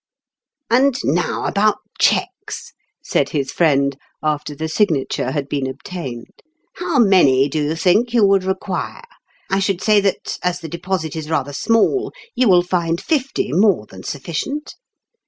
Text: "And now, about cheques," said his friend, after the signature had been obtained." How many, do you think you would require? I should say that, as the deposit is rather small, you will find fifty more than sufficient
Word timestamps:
"And 0.71 0.95
now, 1.03 1.45
about 1.45 1.77
cheques," 1.99 2.73
said 3.03 3.29
his 3.29 3.51
friend, 3.51 3.95
after 4.23 4.55
the 4.55 4.67
signature 4.67 5.29
had 5.29 5.47
been 5.47 5.67
obtained." 5.67 6.41
How 6.79 6.97
many, 6.97 7.47
do 7.47 7.61
you 7.61 7.75
think 7.75 8.11
you 8.11 8.25
would 8.25 8.43
require? 8.43 9.03
I 9.51 9.59
should 9.59 9.79
say 9.79 10.01
that, 10.01 10.39
as 10.41 10.59
the 10.61 10.67
deposit 10.69 11.15
is 11.15 11.29
rather 11.29 11.53
small, 11.53 12.11
you 12.33 12.49
will 12.49 12.63
find 12.63 12.99
fifty 12.99 13.53
more 13.53 13.85
than 13.85 14.01
sufficient 14.01 14.73